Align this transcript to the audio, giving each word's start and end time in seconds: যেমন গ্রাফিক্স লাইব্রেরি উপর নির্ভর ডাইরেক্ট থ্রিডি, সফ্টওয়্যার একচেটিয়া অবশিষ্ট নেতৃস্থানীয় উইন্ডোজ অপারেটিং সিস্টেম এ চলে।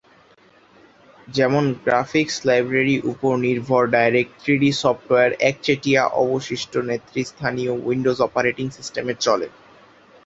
যেমন 1.27 1.63
গ্রাফিক্স 1.83 2.35
লাইব্রেরি 2.45 2.95
উপর 3.11 3.33
নির্ভর 3.45 3.83
ডাইরেক্ট 3.95 4.33
থ্রিডি, 4.41 4.71
সফ্টওয়্যার 4.83 5.31
একচেটিয়া 5.49 6.03
অবশিষ্ট 6.21 6.73
নেতৃস্থানীয় 6.89 7.73
উইন্ডোজ 7.85 8.19
অপারেটিং 8.27 8.65
সিস্টেম 8.77 9.05
এ 9.09 9.15
চলে। 9.25 9.47